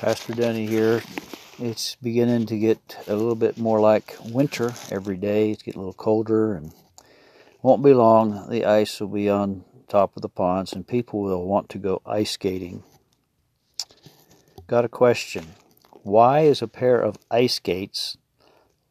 [0.00, 1.02] Pastor Denny here.
[1.58, 5.50] It's beginning to get a little bit more like winter every day.
[5.50, 6.72] It's getting a little colder and
[7.62, 8.48] won't be long.
[8.48, 12.00] The ice will be on top of the ponds and people will want to go
[12.06, 12.84] ice skating.
[14.68, 15.46] Got a question.
[15.90, 18.16] Why is a pair of ice skates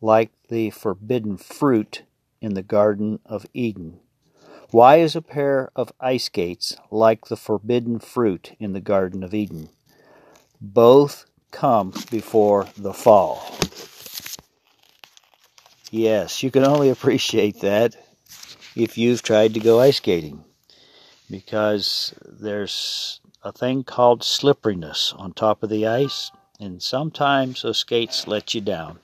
[0.00, 2.02] like the forbidden fruit
[2.40, 4.00] in the Garden of Eden?
[4.72, 9.32] Why is a pair of ice skates like the forbidden fruit in the Garden of
[9.32, 9.68] Eden?
[10.60, 13.56] Both come before the fall.
[15.90, 17.96] Yes, you can only appreciate that
[18.74, 20.44] if you've tried to go ice skating
[21.30, 26.30] because there's a thing called slipperiness on top of the ice,
[26.60, 28.98] and sometimes those skates let you down.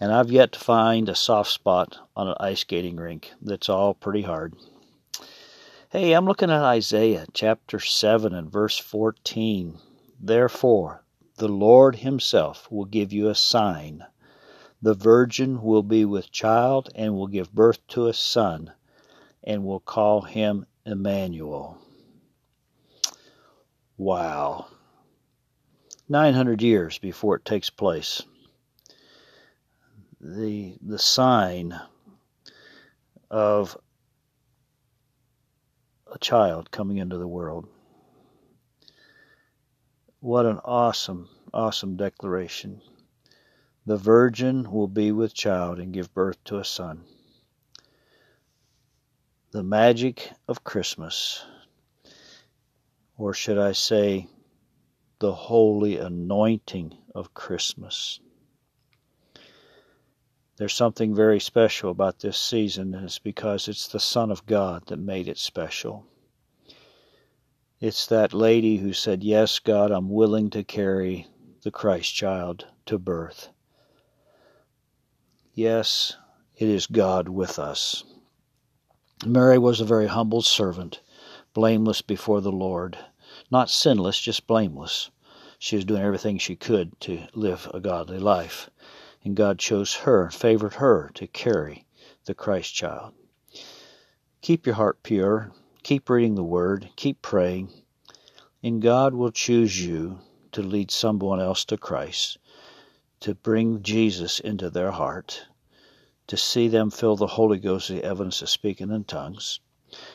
[0.00, 3.94] And I've yet to find a soft spot on an ice skating rink that's all
[3.94, 4.54] pretty hard.
[5.90, 9.78] Hey, I'm looking at Isaiah chapter 7 and verse 14.
[10.20, 11.04] Therefore,
[11.36, 14.04] the Lord Himself will give you a sign.
[14.82, 18.72] The virgin will be with child and will give birth to a son,
[19.44, 21.78] and will call him Emmanuel.
[23.96, 24.66] Wow.
[26.08, 28.22] 900 years before it takes place.
[30.20, 31.78] The, the sign
[33.30, 33.76] of
[36.12, 37.68] a child coming into the world.
[40.20, 42.82] What an awesome, awesome declaration.
[43.86, 47.04] The virgin will be with child and give birth to a son.
[49.52, 51.44] The magic of Christmas,
[53.16, 54.26] or should I say,
[55.20, 58.18] the holy anointing of Christmas.
[60.56, 64.86] There's something very special about this season, and it's because it's the Son of God
[64.88, 66.06] that made it special.
[67.80, 71.28] It's that lady who said, Yes, God, I'm willing to carry
[71.62, 73.50] the Christ child to birth.
[75.54, 76.16] Yes,
[76.56, 78.02] it is God with us.
[79.24, 81.02] Mary was a very humble servant,
[81.54, 82.98] blameless before the Lord.
[83.48, 85.10] Not sinless, just blameless.
[85.60, 88.70] She was doing everything she could to live a godly life.
[89.22, 91.86] And God chose her, and favored her to carry
[92.24, 93.14] the Christ child.
[94.40, 95.52] Keep your heart pure
[95.88, 97.70] Keep reading the Word, keep praying,
[98.62, 100.18] and God will choose you
[100.52, 102.36] to lead someone else to Christ,
[103.20, 105.46] to bring Jesus into their heart,
[106.26, 109.60] to see them feel the Holy Ghost, the evidence of speaking in tongues,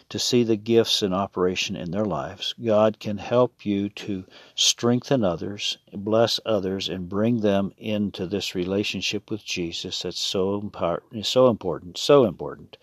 [0.10, 2.54] to see the gifts in operation in their lives.
[2.64, 9.32] God can help you to strengthen others, bless others, and bring them into this relationship
[9.32, 10.70] with Jesus that's so,
[11.24, 12.78] so important, so important.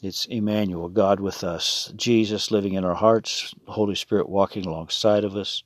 [0.00, 5.34] It's Emmanuel, God with us, Jesus living in our hearts, Holy Spirit walking alongside of
[5.34, 5.64] us.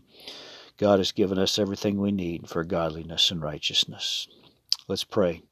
[0.79, 4.27] God has given us everything we need for godliness and righteousness.
[4.89, 5.43] Let's pray.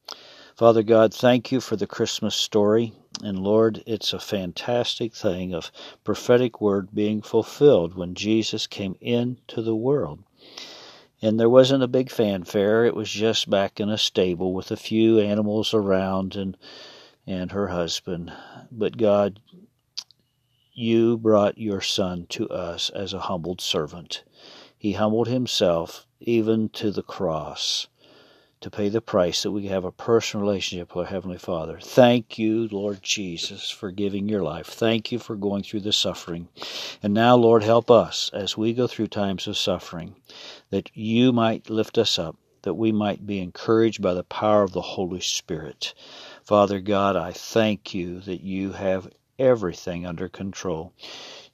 [0.57, 2.95] Father God, thank you for the Christmas story.
[3.23, 5.71] And Lord, it's a fantastic thing of
[6.03, 10.21] prophetic word being fulfilled when Jesus came into the world.
[11.21, 12.87] And there wasn't a big fanfare.
[12.87, 16.57] It was just back in a stable with a few animals around and
[17.31, 18.33] and her husband.
[18.73, 19.39] But God,
[20.73, 24.25] you brought your son to us as a humbled servant.
[24.77, 27.87] He humbled himself even to the cross
[28.61, 31.79] to pay the price that we have a personal relationship with our Heavenly Father.
[31.81, 34.67] Thank you, Lord Jesus, for giving your life.
[34.67, 36.49] Thank you for going through the suffering.
[37.01, 40.17] And now, Lord, help us as we go through times of suffering,
[40.71, 44.73] that you might lift us up, that we might be encouraged by the power of
[44.73, 45.95] the Holy Spirit.
[46.51, 50.93] Father God, I thank you that you have everything under control.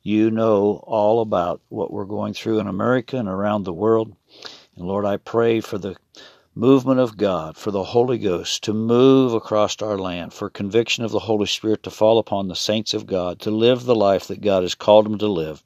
[0.03, 4.17] You know all about what we're going through in America and around the world.
[4.75, 5.97] And Lord, I pray for the
[6.55, 11.11] movement of God, for the Holy Ghost to move across our land, for conviction of
[11.11, 14.41] the Holy Spirit to fall upon the saints of God, to live the life that
[14.41, 15.63] God has called them to live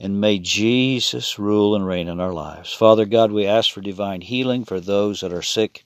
[0.00, 2.72] and may Jesus rule and reign in our lives.
[2.72, 5.84] Father God, we ask for divine healing for those that are sick,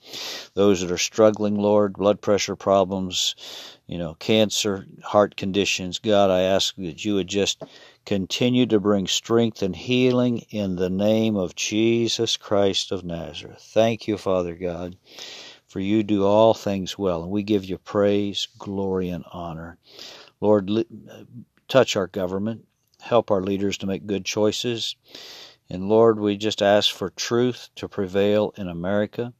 [0.54, 3.34] those that are struggling, Lord, blood pressure problems,
[3.86, 5.98] you know, cancer, heart conditions.
[5.98, 7.62] God, I ask that you would just
[8.06, 13.60] continue to bring strength and healing in the name of Jesus Christ of Nazareth.
[13.74, 14.96] Thank you, Father God,
[15.66, 19.76] for you do all things well, and we give you praise, glory, and honor.
[20.40, 20.70] Lord,
[21.68, 22.64] touch our government
[23.00, 24.96] help our leaders to make good choices.
[25.70, 29.32] And Lord, we just ask for truth to prevail in America.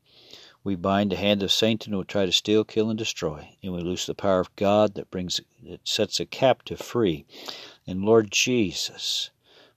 [0.64, 3.72] We bind the hand of Satan who will try to steal, kill, and destroy, and
[3.72, 7.24] we loose the power of God that brings that sets a captive free.
[7.86, 9.30] And Lord Jesus,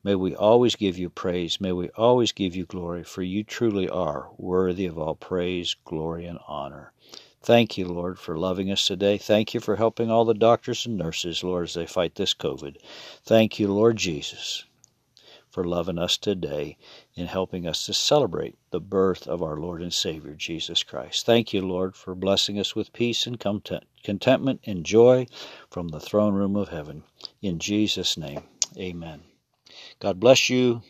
[0.03, 1.61] May we always give you praise.
[1.61, 6.25] May we always give you glory, for you truly are worthy of all praise, glory,
[6.25, 6.91] and honor.
[7.43, 9.17] Thank you, Lord, for loving us today.
[9.17, 12.77] Thank you for helping all the doctors and nurses, Lord, as they fight this COVID.
[13.23, 14.65] Thank you, Lord Jesus,
[15.49, 16.77] for loving us today
[17.17, 21.25] and helping us to celebrate the birth of our Lord and Savior, Jesus Christ.
[21.25, 25.25] Thank you, Lord, for blessing us with peace and contentment and joy
[25.69, 27.03] from the throne room of heaven.
[27.41, 28.43] In Jesus' name,
[28.77, 29.23] amen.
[29.99, 30.83] God bless you.